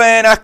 [0.00, 0.40] Buenas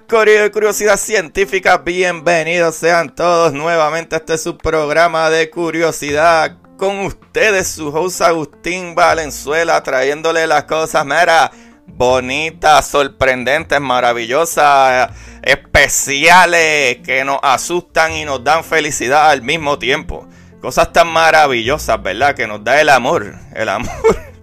[0.53, 6.59] Curiosidad Científica, bienvenidos sean todos nuevamente a este su programa de curiosidad.
[6.77, 11.51] Con ustedes su host Agustín Valenzuela trayéndole las cosas, mera,
[11.87, 20.29] bonitas, sorprendentes, maravillosas, especiales, que nos asustan y nos dan felicidad al mismo tiempo.
[20.61, 22.35] Cosas tan maravillosas, ¿verdad?
[22.35, 24.36] Que nos da el amor, el amor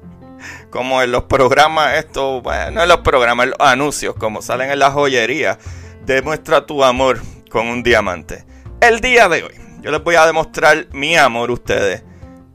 [0.73, 4.71] como en los programas, esto, bueno, no en los programas, en los anuncios, como salen
[4.71, 5.59] en la joyería,
[6.03, 7.21] demuestra tu amor
[7.51, 8.43] con un diamante.
[8.81, 12.03] El día de hoy, yo les voy a demostrar mi amor a ustedes,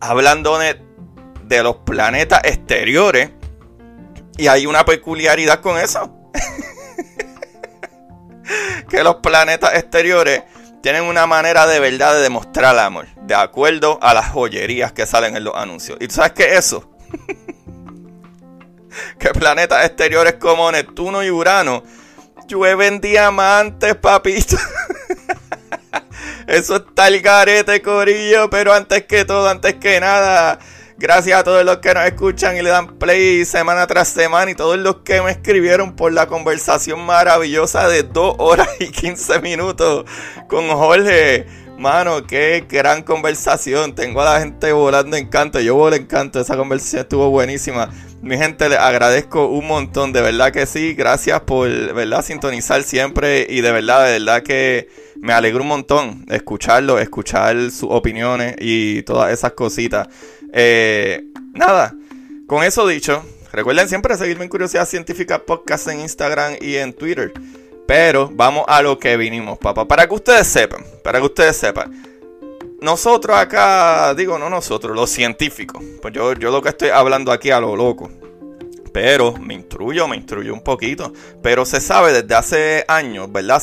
[0.00, 0.83] hablando de,
[1.44, 3.30] de los planetas exteriores,
[4.36, 6.12] y hay una peculiaridad con eso.
[8.91, 10.42] que los planetas exteriores
[10.83, 15.36] tienen una manera de verdad de demostrar amor, de acuerdo a las joyerías que salen
[15.36, 15.98] en los anuncios.
[16.00, 16.91] ¿Y sabes qué es eso?
[19.18, 21.82] que planetas exteriores como Neptuno y Urano
[22.48, 24.56] llueven diamantes, papito.
[26.46, 28.50] Eso está el garete, corillo.
[28.50, 30.58] Pero antes que todo, antes que nada,
[30.96, 34.50] gracias a todos los que nos escuchan y le dan play semana tras semana.
[34.50, 39.40] Y todos los que me escribieron por la conversación maravillosa de 2 horas y 15
[39.40, 40.06] minutos
[40.48, 41.67] con Jorge.
[41.78, 43.94] Mano, qué gran conversación.
[43.94, 45.61] Tengo a la gente volando en canto.
[45.61, 46.40] Yo volé en canto.
[46.40, 47.89] Esa conversación estuvo buenísima.
[48.20, 50.12] Mi gente, les agradezco un montón.
[50.12, 50.94] De verdad que sí.
[50.94, 52.24] Gracias por, ¿verdad?
[52.24, 53.46] Sintonizar siempre.
[53.48, 54.88] Y de verdad, de verdad que
[55.20, 60.08] me alegro un montón escucharlo, escuchar sus opiniones y todas esas cositas.
[60.52, 61.94] Eh, nada,
[62.48, 67.33] con eso dicho, recuerden siempre seguirme en Curiosidad Científica Podcast en Instagram y en Twitter.
[67.88, 69.88] Pero vamos a lo que vinimos, papá.
[69.88, 71.90] Para que ustedes sepan, para que ustedes sepan.
[72.82, 75.82] Nosotros acá, digo, no nosotros, los científicos.
[76.02, 78.10] Pues yo, yo lo que estoy hablando aquí a lo loco.
[78.92, 81.14] Pero me instruyo, me instruyo un poquito.
[81.42, 83.62] Pero se sabe desde hace años, ¿verdad?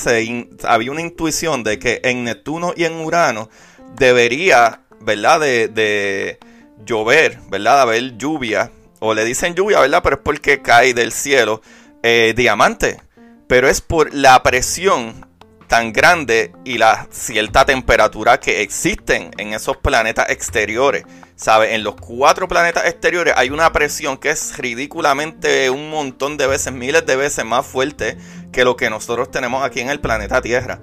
[0.64, 3.52] Había una intuición de que en Neptuno y en Urano
[3.96, 5.40] debería, ¿verdad?
[5.40, 6.40] De, de
[6.84, 7.76] llover, ¿verdad?
[7.76, 8.72] De haber lluvia.
[9.02, 10.02] O le dicen lluvia, ¿verdad?
[10.02, 11.62] Pero es porque cae del cielo
[12.02, 13.06] eh, diamante
[13.48, 15.26] pero es por la presión
[15.68, 21.06] tan grande y la cierta temperatura que existen en esos planetas exteriores.
[21.36, 21.76] ¿Sabe?
[21.76, 26.72] En los cuatro planetas exteriores hay una presión que es ridículamente un montón de veces,
[26.72, 28.18] miles de veces más fuerte
[28.54, 30.80] que lo que nosotros tenemos aquí en el planeta Tierra.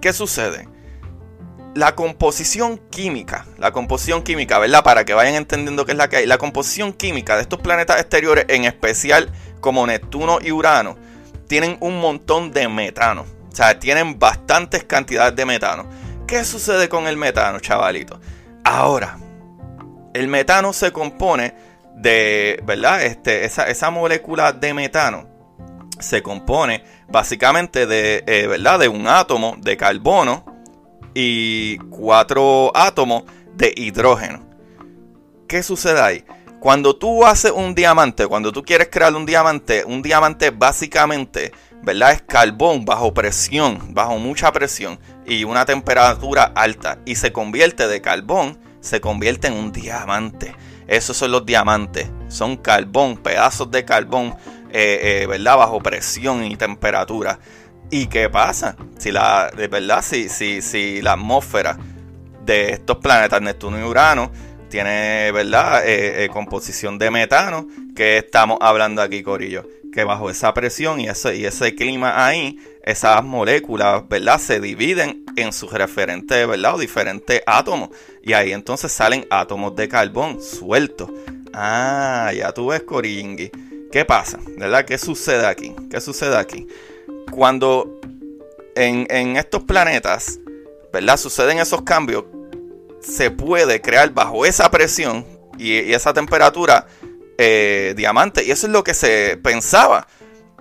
[0.00, 0.68] ¿Qué sucede?
[1.74, 4.84] La composición química, la composición química, ¿verdad?
[4.84, 6.26] Para que vayan entendiendo qué es la que hay.
[6.26, 10.96] La composición química de estos planetas exteriores, en especial como Neptuno y Urano,
[11.50, 13.26] tienen un montón de metano.
[13.50, 15.84] O sea, tienen bastantes cantidades de metano.
[16.24, 18.20] ¿Qué sucede con el metano, chavalito?
[18.62, 19.18] Ahora,
[20.14, 21.52] el metano se compone
[21.96, 23.02] de, ¿verdad?
[23.02, 25.26] Este, esa, molécula de metano
[25.98, 28.78] se compone básicamente de, eh, ¿verdad?
[28.78, 30.44] De un átomo de carbono
[31.14, 33.24] y cuatro átomos
[33.54, 34.46] de hidrógeno.
[35.48, 36.24] ¿Qué sucede ahí?
[36.60, 42.12] Cuando tú haces un diamante, cuando tú quieres crear un diamante, un diamante básicamente, ¿verdad?
[42.12, 46.98] Es carbón bajo presión, bajo mucha presión y una temperatura alta.
[47.06, 50.54] Y se convierte de carbón, se convierte en un diamante.
[50.86, 52.10] Esos son los diamantes.
[52.28, 54.36] Son carbón, pedazos de carbón,
[54.70, 55.56] eh, eh, ¿verdad?
[55.56, 57.38] Bajo presión y temperatura.
[57.90, 58.76] ¿Y qué pasa?
[58.98, 61.78] Si la, de verdad, si, si, si la atmósfera
[62.44, 64.30] de estos planetas, Neptuno y Urano,
[64.70, 65.86] tiene, ¿verdad?
[65.86, 69.66] Eh, eh, composición de metano, que estamos hablando aquí, Corillo.
[69.92, 74.38] Que bajo esa presión y ese, y ese clima ahí, esas moléculas, ¿verdad?
[74.38, 76.76] Se dividen en sus referentes, ¿verdad?
[76.76, 77.90] O diferentes átomos.
[78.22, 81.10] Y ahí entonces salen átomos de carbón sueltos.
[81.52, 83.50] Ah, ya tú ves, Coringui.
[83.90, 84.38] ¿Qué pasa?
[84.56, 84.84] ¿Verdad?
[84.84, 85.74] ¿Qué sucede aquí?
[85.90, 86.68] ¿Qué sucede aquí?
[87.32, 88.00] Cuando
[88.76, 90.38] en, en estos planetas,
[90.92, 91.16] ¿verdad?
[91.16, 92.24] Suceden esos cambios
[93.00, 95.26] se puede crear bajo esa presión
[95.58, 96.86] y, esa temperatura
[97.38, 98.44] eh, diamante.
[98.44, 100.06] Y eso es lo que se pensaba.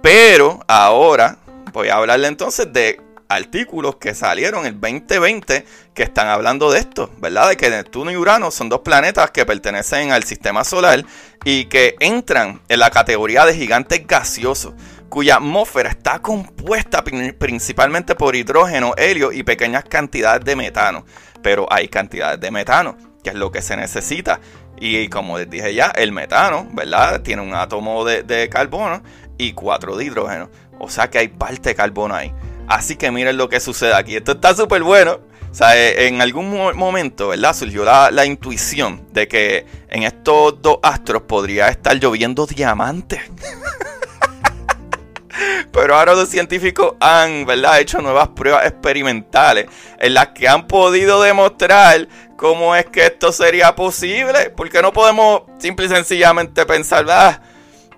[0.01, 1.39] Pero ahora
[1.74, 5.63] voy a hablarle entonces de artículos que salieron el 2020
[5.94, 7.50] que están hablando de esto, ¿verdad?
[7.50, 11.06] De que Neptuno y Urano son dos planetas que pertenecen al sistema solar
[11.45, 14.74] y que entran en la categoría de gigantes gaseosos,
[15.09, 21.06] cuya atmósfera está compuesta principalmente por hidrógeno, helio y pequeñas cantidades de metano.
[21.41, 24.39] Pero hay cantidades de metano, que es lo que se necesita.
[24.80, 27.21] Y como les dije ya, el metano, ¿verdad?
[27.21, 29.01] Tiene un átomo de, carbono
[29.38, 30.50] y cuatro de hidrógeno.
[30.80, 32.33] O sea que hay parte de carbono ahí.
[32.68, 34.15] Así que miren lo que sucede aquí.
[34.15, 35.19] Esto está súper bueno.
[35.51, 37.56] O sea, eh, en algún momento, ¿verdad?
[37.56, 43.21] Surgió la, intuición de que en estos dos astros podría estar lloviendo diamantes.
[45.72, 49.68] Pero ahora los científicos han, ¿verdad?, hecho nuevas pruebas experimentales
[50.00, 54.50] en las que han podido demostrar cómo es que esto sería posible.
[54.50, 57.42] Porque no podemos simple y sencillamente pensar, ah,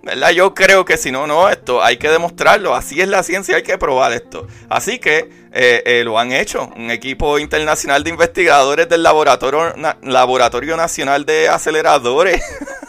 [0.03, 0.31] ¿verdad?
[0.31, 2.75] Yo creo que si no, no, esto hay que demostrarlo.
[2.75, 4.47] Así es la ciencia, hay que probar esto.
[4.69, 6.71] Así que eh, eh, lo han hecho.
[6.75, 12.41] Un equipo internacional de investigadores del Laboratorio, Laboratorio Nacional de Aceleradores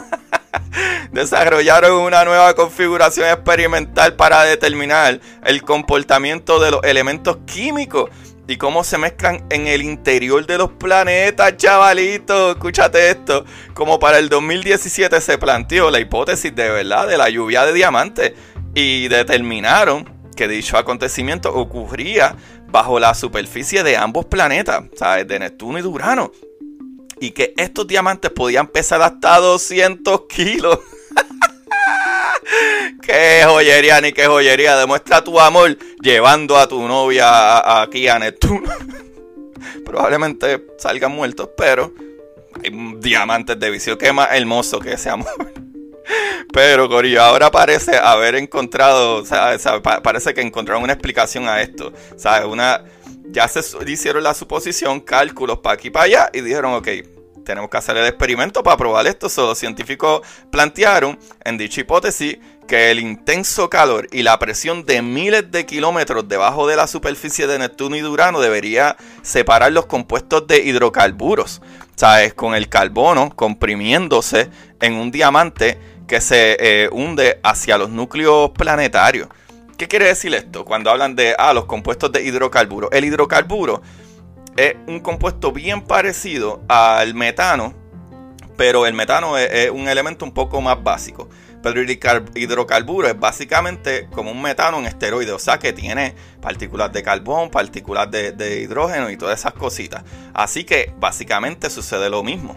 [1.11, 8.09] desarrollaron una nueva configuración experimental para determinar el comportamiento de los elementos químicos
[8.47, 12.51] y cómo se mezclan en el interior de los planetas, chavalito.
[12.51, 13.45] Escúchate esto.
[13.73, 18.33] Como para el 2017 se planteó la hipótesis de verdad de la lluvia de diamantes
[18.75, 22.35] y determinaron que dicho acontecimiento ocurría
[22.67, 25.27] bajo la superficie de ambos planetas, ¿sabes?
[25.27, 26.31] De Neptuno y de Urano.
[27.23, 30.77] Y que estos diamantes podían pesar hasta 200 kilos.
[33.01, 34.75] qué joyería, ni qué joyería.
[34.75, 38.69] Demuestra tu amor llevando a tu novia aquí a Neptuno.
[39.85, 41.93] Probablemente salgan muertos, pero
[42.61, 43.97] hay diamantes de vicio.
[43.97, 45.31] Qué más hermoso que ese amor.
[46.51, 49.23] Pero Corillo, ahora parece haber encontrado,
[50.03, 51.93] parece que encontraron una explicación a esto.
[52.17, 52.45] ¿Sabes?
[52.45, 52.83] Una,
[53.31, 56.87] ya se hicieron la suposición, cálculos para aquí y para allá y dijeron, ok,
[57.43, 59.29] tenemos que hacer el experimento para probar esto.
[59.29, 62.37] So, los científicos plantearon en dicha hipótesis
[62.67, 67.45] que el intenso calor y la presión de miles de kilómetros debajo de la superficie
[67.47, 71.61] de Neptuno y de Urano debería separar los compuestos de hidrocarburos,
[71.95, 72.33] ¿sabes?
[72.33, 74.49] Con el carbono comprimiéndose
[74.79, 79.27] en un diamante que se eh, hunde hacia los núcleos planetarios.
[79.77, 80.65] ¿Qué quiere decir esto?
[80.65, 82.89] Cuando hablan de ah, los compuestos de hidrocarburos.
[82.93, 83.81] El hidrocarburo
[84.55, 87.73] es un compuesto bien parecido al metano,
[88.55, 91.29] pero el metano es, un elemento un poco más básico.
[91.61, 91.89] Pero el
[92.35, 97.49] hidrocarburo es básicamente como un metano en esteroide, o sea que tiene partículas de carbón,
[97.49, 100.03] partículas de, hidrógeno y todas esas cositas.
[100.33, 102.53] Así que básicamente sucede lo mismo,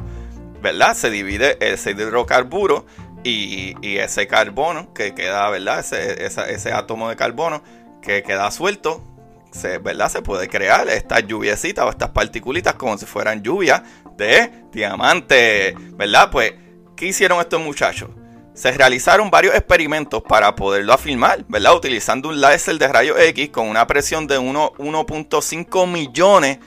[0.61, 0.97] ¿verdad?
[0.97, 2.85] Se divide ese hidrocarburo
[3.23, 5.79] y, ese carbono que queda, ¿verdad?
[5.79, 7.63] Ese, ese átomo de carbono
[8.03, 9.16] que queda suelto
[9.51, 10.11] se, ¿verdad?
[10.11, 13.83] se puede crear estas lluviecitas o estas particulitas como si fueran lluvias
[14.17, 16.31] de diamante, ¿verdad?
[16.31, 16.55] Pues,
[16.97, 18.11] ¿qué hicieron estos muchachos?
[18.55, 21.75] Se realizaron varios experimentos para poderlo afirmar, ¿verdad?
[21.77, 26.59] Utilizando un láser de rayos X con una presión de 1.5 millones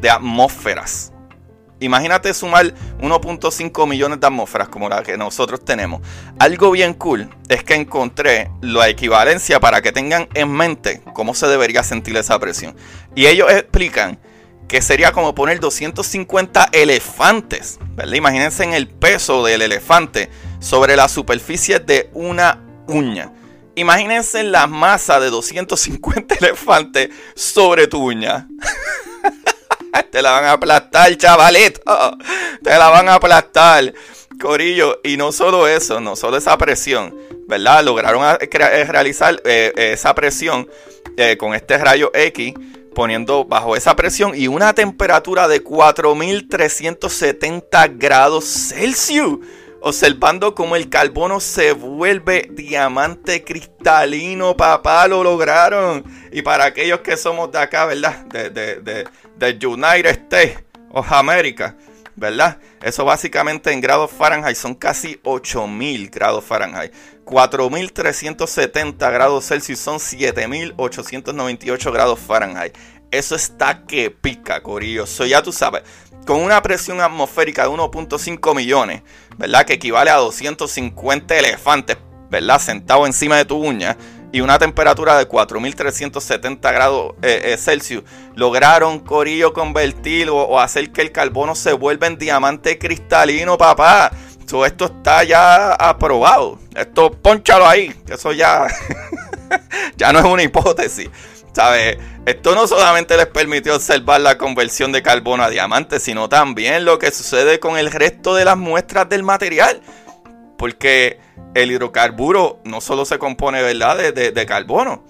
[0.00, 1.12] de atmósferas.
[1.80, 6.02] Imagínate sumar 1.5 millones de atmósferas como la que nosotros tenemos.
[6.38, 11.46] Algo bien cool es que encontré la equivalencia para que tengan en mente cómo se
[11.46, 12.74] debería sentir esa presión.
[13.14, 14.18] Y ellos explican
[14.66, 18.14] que sería como poner 250 elefantes, ¿verdad?
[18.14, 20.28] Imagínense en el peso del elefante
[20.60, 23.32] sobre la superficie de una uña.
[23.76, 28.48] Imagínense la masa de 250 elefantes sobre tu uña.
[30.10, 31.80] Te la van a aplastar, chavalito.
[32.62, 33.92] Te la van a aplastar.
[34.40, 37.12] Corillo, y no solo eso, no solo esa presión,
[37.48, 37.82] ¿verdad?
[37.82, 40.68] Lograron eh, realizar eh, esa presión
[41.16, 42.54] eh, con este rayo X,
[42.94, 49.40] poniendo bajo esa presión y una temperatura de 4370 grados Celsius
[49.80, 56.04] observando cómo el carbono se vuelve diamante cristalino, papá, lo lograron.
[56.32, 58.24] Y para aquellos que somos de acá, ¿verdad?
[58.26, 59.06] De, de,
[59.36, 61.76] de, United States of America,
[62.16, 62.58] ¿verdad?
[62.82, 66.92] Eso básicamente en grados Fahrenheit son casi 8000 grados Fahrenheit.
[67.24, 72.76] 4370 grados Celsius son 7898 grados Fahrenheit.
[73.10, 75.04] Eso está que pica, Corillo.
[75.04, 75.82] Eso ya tú sabes
[76.28, 79.00] con una presión atmosférica de 1.5 millones,
[79.38, 79.64] ¿verdad?
[79.64, 81.96] Que equivale a 250 elefantes,
[82.28, 82.60] ¿verdad?
[82.60, 83.96] Sentados encima de tu uña.
[84.30, 88.02] y una temperatura de 4370 grados eh, eh, Celsius
[88.34, 94.10] lograron Corillo convertir o, hacer que el carbono se vuelva en diamante cristalino, papá.
[94.46, 96.58] Todo esto está ya aprobado.
[96.74, 97.94] Esto, ponchalo ahí.
[98.06, 98.66] Eso ya,
[99.96, 101.08] ya no es una hipótesis.
[101.52, 101.98] ¿Sabes?
[102.26, 106.98] Esto no solamente les permitió observar la conversión de carbono a diamante, sino también lo
[106.98, 109.80] que sucede con el resto de las muestras del material.
[110.56, 111.20] Porque
[111.54, 114.12] el hidrocarburo no solo se compone ¿verdad?
[114.12, 115.04] De, carbono.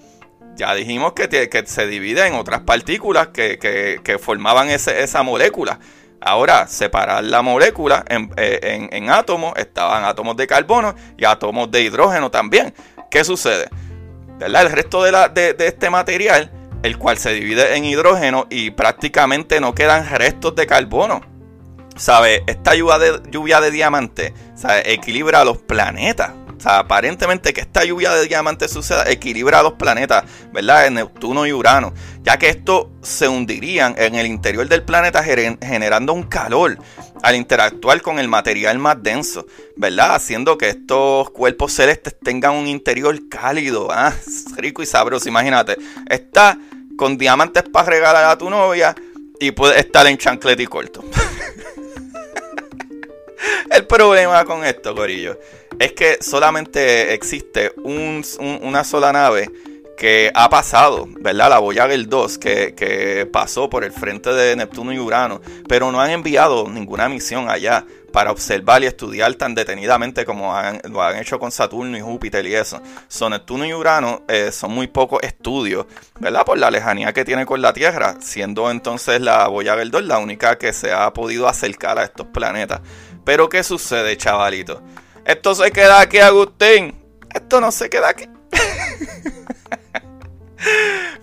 [0.55, 5.79] Ya dijimos que, que, se divide en otras partículas que, formaban esa molécula.
[6.21, 12.29] Ahora, separar la molécula eh, en, átomos, estaban átomos de carbono y átomos de hidrógeno
[12.29, 12.73] también.
[13.09, 13.69] ¿Qué sucede?
[14.39, 14.63] ¿Verdad?
[14.63, 19.59] El resto de, la, de, este material, el cual se divide en hidrógeno y prácticamente
[19.59, 21.21] no quedan restos de carbono.
[21.97, 22.43] ¿Sabe?
[22.47, 24.33] Esta lluvia de, lluvia de diamante
[24.85, 26.31] equilibra a los planetas.
[26.57, 30.89] O sea, aparentemente que esta lluvia de diamantes suceda equilibra a los planetas, ¿verdad?
[30.89, 36.23] Neptuno y Urano, ya que estos se hundirían en el interior del planeta generando un
[36.23, 36.77] calor
[37.23, 39.45] al interactuar con el material más denso,
[39.75, 40.15] ¿verdad?
[40.15, 44.13] Haciendo que estos cuerpos celestes tengan un interior cálido, ¿ah?
[44.57, 45.77] rico y sabroso, imagínate.
[46.09, 46.57] Está
[46.97, 48.95] con diamantes para regalar a tu novia
[49.39, 51.03] y puede estar en chanclete y corto.
[53.71, 55.39] el problema con esto, Corillo
[55.79, 59.49] es que solamente existe una sola nave
[59.99, 61.49] que ha pasado, ¿verdad?
[61.49, 65.99] La Voyager 2, que, que, pasó por el frente de Neptuno y Urano, pero no
[65.99, 70.53] han enviado ninguna misión allá para observar y estudiar tan detenidamente como
[70.89, 72.81] lo han hecho con Saturno y Júpiter y eso.
[73.09, 75.85] Son Neptuno y Urano eh, son muy pocos estudios,
[76.17, 76.45] ¿verdad?
[76.45, 80.57] Por la lejanía que tiene con la Tierra, siendo entonces la Voyager 2 la única
[80.57, 82.79] que se ha podido acercar a estos planetas.
[83.25, 84.81] Pero ¿qué sucede, chavalito?
[85.25, 86.95] Esto se queda aquí, Agustín.
[87.35, 88.29] Esto no se queda aquí.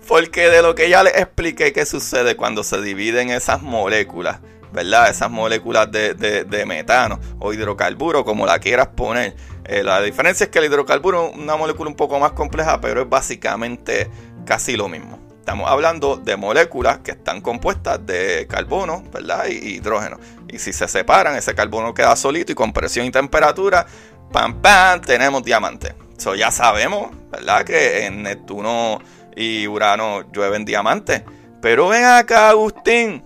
[0.07, 4.39] Porque de lo que ya les expliqué que sucede cuando se dividen esas moléculas,
[4.71, 5.09] ¿verdad?
[5.09, 9.35] Esas moléculas de, metano o hidrocarburo, como la quieras poner.
[9.65, 13.01] Eh, la diferencia es que el hidrocarburo es una molécula un poco más compleja, pero
[13.01, 14.09] es básicamente
[14.45, 15.19] casi lo mismo.
[15.39, 19.45] Estamos hablando de moléculas que están compuestas de carbono, ¿verdad?
[19.47, 20.19] Y hidrógeno.
[20.49, 23.85] Y si se separan, ese carbono queda solito y con presión y temperatura,
[24.31, 25.95] pam, pam, tenemos diamante.
[26.17, 27.63] Eso ya sabemos, ¿verdad?
[27.63, 28.99] Que en Neptuno
[29.35, 31.23] y Urano llueven diamantes.
[31.61, 33.23] Pero ven acá, Agustín.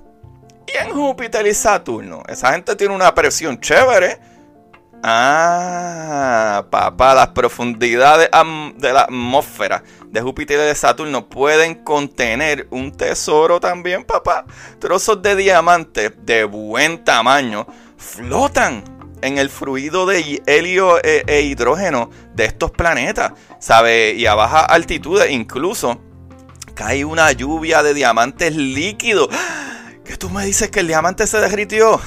[0.67, 4.19] Y en Júpiter y Saturno, esa gente tiene una presión chévere.
[5.03, 8.29] Ah, papá, las profundidades
[8.77, 14.45] de la atmósfera de Júpiter y de Saturno pueden contener un tesoro también, papá.
[14.79, 17.65] Trozos de diamante de buen tamaño
[17.97, 18.83] flotan
[19.21, 24.13] en el fluido de helio e, e hidrógeno de estos planetas, ¿sabe?
[24.13, 26.01] Y a baja altitud incluso
[26.73, 29.29] cae una lluvia de diamantes líquidos.
[30.05, 32.01] ¿Qué tú me dices que el diamante se derritió?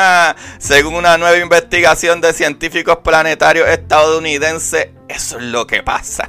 [0.58, 6.28] Según una nueva investigación de científicos planetarios estadounidenses, eso es lo que pasa.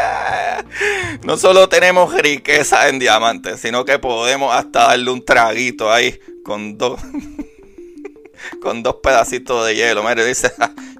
[1.24, 6.78] no solo tenemos riqueza en diamantes, sino que podemos hasta darle un traguito ahí con
[6.78, 7.00] dos.
[8.62, 10.02] con dos pedacitos de hielo.
[10.02, 10.52] Mire, dice,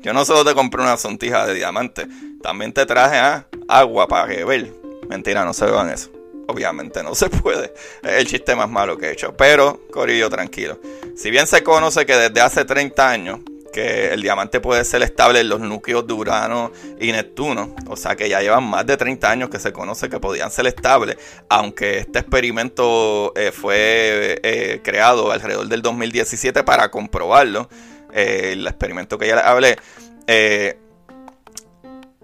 [0.02, 2.06] yo no solo te compré una sontija de diamantes,
[2.42, 4.72] también te traje ah, agua para beber.
[5.08, 6.10] Mentira, no se beban eso.
[6.46, 7.72] Obviamente no se puede.
[8.02, 9.36] El chiste más malo que he hecho.
[9.36, 10.80] Pero, Corillo, tranquilo.
[11.16, 13.40] Si bien se conoce que desde hace 30 años
[13.72, 17.74] que el diamante puede ser estable en los núcleos de Urano y Neptuno.
[17.88, 20.66] O sea que ya llevan más de 30 años que se conoce que podían ser
[20.66, 21.16] estables,
[21.48, 27.68] aunque este experimento eh, fue eh, creado alrededor del 2017 para comprobarlo.
[28.12, 29.76] Eh, el experimento que ya les hablé.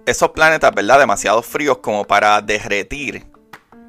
[0.04, 0.98] esos planetas, ¿verdad?
[0.98, 3.35] Demasiado fríos como para derretir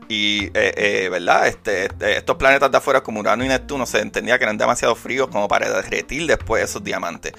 [0.08, 1.48] y, eh, eh, ¿verdad?
[1.48, 4.96] Este, este, estos planetas de afuera como Urano y Neptuno se entendía que eran demasiado
[4.96, 7.34] fríos como para derretir después esos diamantes.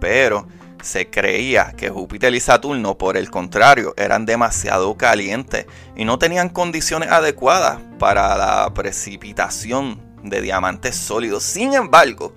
[0.00, 0.46] Pero
[0.82, 6.48] se creía que Júpiter y Saturno, por el contrario, eran demasiado calientes y no tenían
[6.48, 11.42] condiciones adecuadas para la precipitación de diamantes sólidos.
[11.44, 12.34] Sin embargo,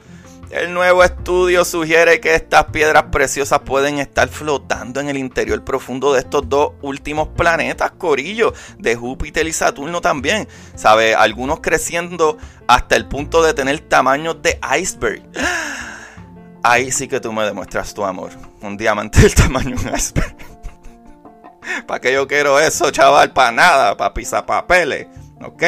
[0.51, 6.13] el nuevo estudio sugiere que estas piedras preciosas pueden estar flotando en el interior profundo
[6.13, 10.47] de estos dos últimos planetas, Corillo, de Júpiter y Saturno también.
[10.75, 11.15] ¿Sabe?
[11.15, 12.37] Algunos creciendo
[12.67, 15.23] hasta el punto de tener tamaño de iceberg.
[16.63, 18.31] Ahí sí que tú me demuestras tu amor.
[18.61, 20.35] Un diamante del tamaño de un iceberg.
[21.87, 23.33] ¿Para qué yo quiero eso, chaval?
[23.33, 25.07] Para nada, para pisar papeles.
[25.41, 25.63] ¿Ok?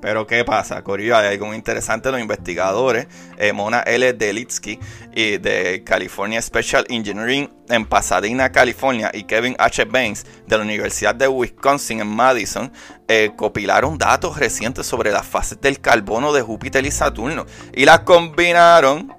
[0.00, 0.82] Pero ¿qué pasa?
[0.82, 2.10] Corillo, hay algo muy interesante.
[2.10, 3.06] Los investigadores,
[3.38, 4.12] eh, Mona L.
[4.12, 4.78] Delitsky
[5.14, 9.84] y de California Special Engineering en Pasadena, California, y Kevin H.
[9.84, 12.72] Banks de la Universidad de Wisconsin en Madison,
[13.08, 18.00] eh, copilaron datos recientes sobre las fases del carbono de Júpiter y Saturno y las
[18.00, 19.14] combinaron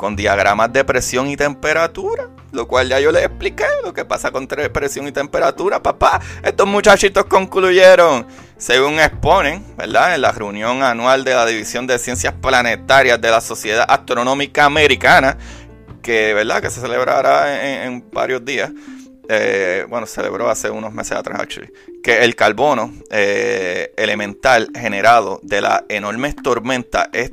[0.00, 4.30] con diagramas de presión y temperatura, lo cual ya yo les expliqué lo que pasa
[4.30, 6.22] con presión y temperatura, papá.
[6.42, 8.26] Estos muchachitos concluyeron,
[8.60, 10.14] según exponen, ¿verdad?
[10.14, 15.38] En la reunión anual de la División de Ciencias Planetarias de la Sociedad Astronómica Americana,
[16.02, 16.60] que, ¿verdad?
[16.60, 18.70] Que se celebrará en, varios días.
[19.30, 25.40] Eh, bueno, se celebró hace unos meses atrás, actually, que el carbono eh, elemental generado
[25.42, 27.30] de la enorme tormenta es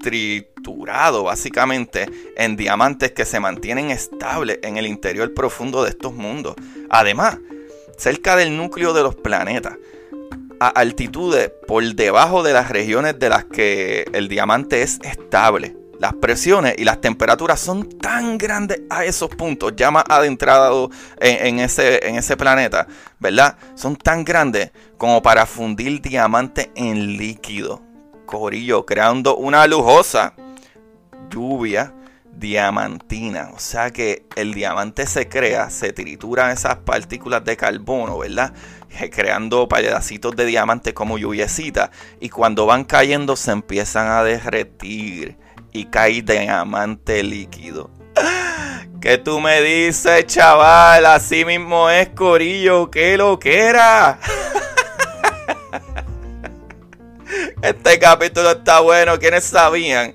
[0.00, 6.54] triturado básicamente en diamantes que se mantienen estables en el interior profundo de estos mundos.
[6.90, 7.38] Además,
[7.96, 9.74] cerca del núcleo de los planetas,
[10.60, 15.76] a altitudes por debajo de las regiones de las que el diamante es estable.
[16.00, 21.60] Las presiones y las temperaturas son tan grandes a esos puntos, ya más adentrados en,
[21.60, 22.86] ese, en ese planeta,
[23.20, 23.56] ¿verdad?
[23.74, 27.82] Son tan grandes como para fundir diamante en líquido.
[28.26, 30.34] Corillo, creando una lujosa
[31.30, 31.92] lluvia
[32.36, 33.50] diamantina.
[33.54, 38.52] O sea que el diamante se crea, se trituran esas partículas de carbono, ¿verdad?
[39.10, 41.90] Creando pedacitos de diamante como lluviecita.
[42.20, 45.36] Y cuando van cayendo se empiezan a derretir
[45.72, 47.90] y cae diamante líquido.
[49.00, 51.04] ¿Qué tú me dices, chaval?
[51.06, 52.90] Así mismo es, Corillo.
[52.90, 54.18] ¿Qué lo que era?
[57.62, 59.18] Este capítulo está bueno.
[59.18, 60.14] ¿Quiénes sabían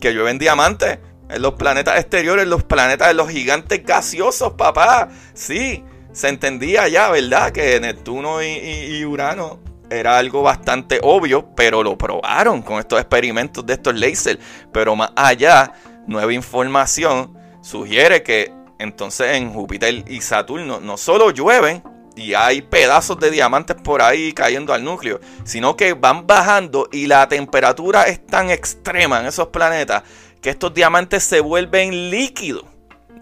[0.00, 5.08] que llueven diamantes en los planetas exteriores, en los planetas de los gigantes gaseosos, papá?
[5.34, 7.52] Sí, se entendía ya, ¿verdad?
[7.52, 13.74] Que Neptuno y, Urano era algo bastante obvio, pero lo probaron con estos experimentos de
[13.74, 14.38] estos láser.
[14.72, 15.72] Pero más allá,
[16.06, 21.82] nueva información sugiere que entonces en Júpiter y Saturno no solo llueven,
[22.18, 27.06] y hay pedazos de diamantes por ahí cayendo al núcleo, sino que van bajando y
[27.06, 30.02] la temperatura es tan extrema en esos planetas
[30.48, 32.64] que estos diamantes se vuelven líquidos.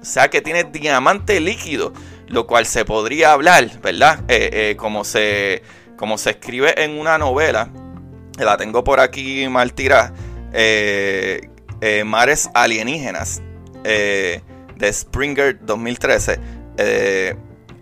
[0.01, 1.93] O sea que tiene diamante líquido,
[2.29, 4.21] lo cual se podría hablar, ¿verdad?
[4.29, 5.65] Eh, eh, como, se,
[5.97, 7.69] como se escribe en una novela,
[8.39, 9.75] la tengo por aquí mal
[10.53, 11.49] eh,
[12.05, 13.43] Mares Alienígenas,
[13.83, 16.39] de Springer 2013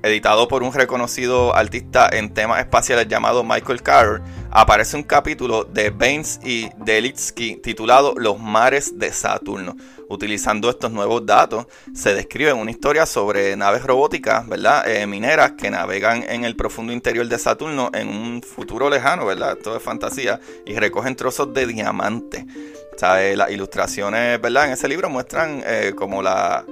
[0.04, 5.88] editado por un reconocido artista en temas espaciales llamado Michael Carter, aparece un capítulo de
[5.88, 9.76] Baines y Delitsky titulado Los mares de Saturno.
[10.10, 14.86] Utilizando estos nuevos datos, se describe una historia sobre naves robóticas, ¿verdad?
[14.86, 19.56] Eh, mineras que navegan en el profundo interior de Saturno en un futuro lejano, ¿verdad?
[19.56, 22.46] Todo es fantasía, y recogen trozos de diamante.
[23.00, 24.66] Las ilustraciones, ¿verdad?
[24.66, 26.64] En ese libro muestran eh, como la,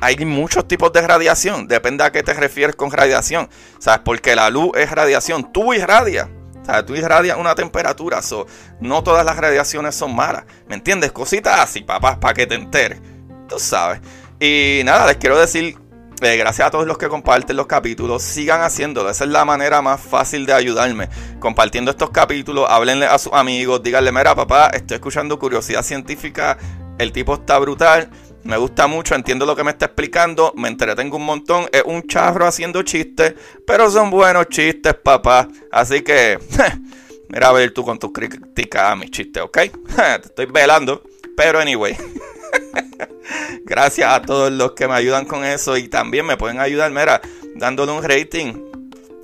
[0.00, 1.68] hay muchos tipos de radiación.
[1.68, 3.50] Depende a qué te refieres con radiación.
[3.78, 4.00] ¿Sabes?
[4.02, 5.52] Porque la luz es radiación.
[5.52, 6.28] Tú irradias.
[6.62, 8.22] O sea, tú irradias una temperatura.
[8.22, 8.46] So,
[8.80, 10.44] no todas las radiaciones son malas.
[10.68, 11.12] ¿Me entiendes?
[11.12, 12.98] Cositas así, papás, para que te enteres.
[13.46, 14.00] Tú sabes.
[14.40, 15.78] Y nada, les quiero decir
[16.22, 18.22] eh, gracias a todos los que comparten los capítulos.
[18.22, 19.10] Sigan haciéndolo.
[19.10, 21.08] Esa es la manera más fácil de ayudarme.
[21.38, 23.82] Compartiendo estos capítulos, háblenle a sus amigos.
[23.82, 26.56] Díganle, mira, papá, estoy escuchando curiosidad científica.
[26.98, 28.08] El tipo está brutal.
[28.44, 31.66] Me gusta mucho, entiendo lo que me está explicando, me entretengo un montón.
[31.72, 33.34] Es un charro haciendo chistes,
[33.66, 35.48] pero son buenos chistes, papá.
[35.72, 36.38] Así que,
[37.28, 39.58] mira a ver tú con tus críticas a mis chistes, ¿ok?
[39.96, 41.02] Te estoy velando,
[41.36, 41.96] pero anyway.
[43.64, 47.20] Gracias a todos los que me ayudan con eso y también me pueden ayudar, mira,
[47.54, 48.54] dándole un rating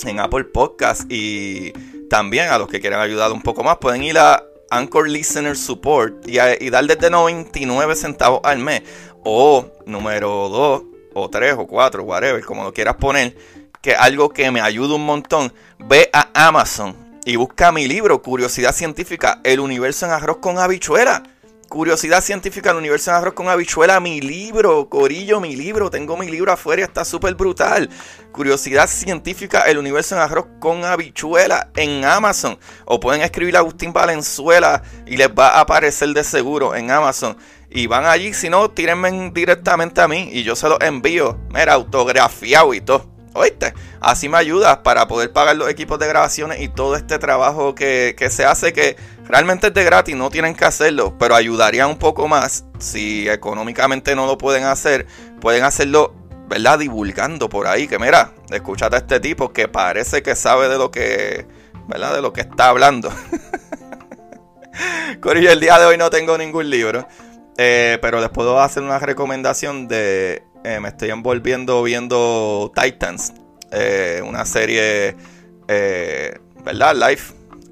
[0.05, 1.73] en Apple Podcast y
[2.09, 6.27] también a los que quieran ayudar un poco más pueden ir a Anchor Listener Support
[6.29, 8.83] y, y dar desde 99 centavos al mes
[9.25, 10.83] o número 2
[11.15, 13.37] o 3 o 4, whatever, como lo quieras poner,
[13.81, 18.75] que algo que me ayuda un montón, ve a Amazon y busca mi libro Curiosidad
[18.75, 21.23] Científica, El Universo en Arroz con Habichuela.
[21.73, 26.29] Curiosidad científica el universo en arroz con habichuela, mi libro, Corillo, mi libro, tengo mi
[26.29, 27.89] libro afuera, está súper brutal.
[28.31, 32.59] Curiosidad científica, el universo en arroz con habichuela en Amazon.
[32.85, 37.39] O pueden escribir a Agustín Valenzuela y les va a aparecer de seguro en Amazon.
[37.71, 41.39] Y van allí, si no, tírenme directamente a mí y yo se los envío.
[41.55, 43.13] Mira, autografiado y todo.
[43.35, 43.73] ¿Oíste?
[44.01, 48.15] Así me ayudas para poder pagar los equipos de grabaciones y todo este trabajo que,
[48.31, 48.97] se hace que
[49.33, 54.14] realmente es de gratis, no tienen que hacerlo, pero ayudaría un poco más si económicamente
[54.14, 55.07] no lo pueden hacer,
[55.40, 56.14] pueden hacerlo,
[56.49, 56.79] ¿verdad?
[56.79, 60.90] Divulgando por ahí, que mira, escúchate a este tipo que parece que sabe de lo
[60.90, 61.47] que,
[61.88, 62.14] ¿verdad?
[62.14, 63.11] De lo que está hablando.
[65.23, 67.09] Corillo, el día de hoy no tengo ningún libro,
[67.57, 73.33] eh, pero les puedo hacer una recomendación de eh, me estoy envolviendo viendo Titans,
[73.71, 75.16] eh, una serie,
[75.66, 76.95] ¿verdad?
[76.95, 77.23] Live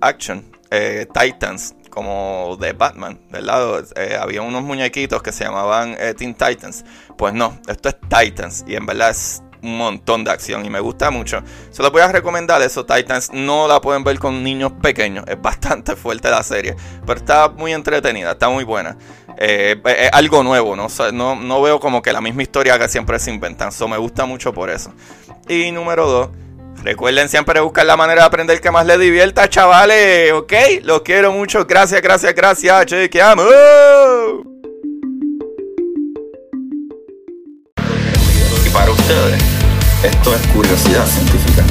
[0.00, 3.84] action, Titans, como de Batman, ¿verdad?
[4.20, 6.84] había unos muñequitos que se llamaban Teen Titans.
[7.18, 10.80] Pues no, esto es Titans y en verdad es un montón de acción y me
[10.80, 11.42] gusta mucho.
[11.70, 12.84] Se los voy a recomendar eso.
[12.84, 15.24] Titans no la pueden ver con niños pequeños.
[15.26, 16.76] Es bastante fuerte la serie.
[17.06, 18.96] Pero está muy entretenida, está muy buena.
[19.38, 20.88] Eh, es algo nuevo, ¿no?
[21.12, 21.62] ¿no?
[21.62, 23.68] veo como que la misma historia que siempre se inventan.
[23.68, 24.92] Eso me gusta mucho por eso.
[25.48, 26.30] Y número dos.
[26.82, 30.32] Recuerden siempre buscar la manera de aprender que más les divierta, chavales.
[30.32, 30.52] ¿Ok?
[30.82, 31.66] Los quiero mucho.
[31.66, 32.86] Gracias, gracias, gracias.
[32.86, 33.46] Chequeamos.
[38.72, 39.42] para ustedes,
[40.04, 41.64] esto es curiosidad científica.